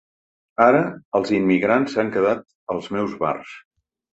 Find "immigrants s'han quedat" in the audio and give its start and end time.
1.39-2.43